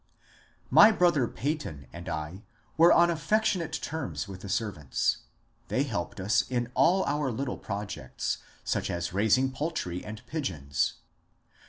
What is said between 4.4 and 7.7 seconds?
the servants. They helped us in all our little